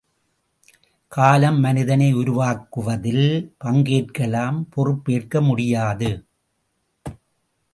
காலம் 1.11 1.59
மனிதனை 1.59 2.07
உருவாக்குவதில் 2.15 3.53
பங்கேற்கலாம் 3.65 4.59
பொறுப்பேற்க 4.69 5.41
முடியாது. 5.41 6.11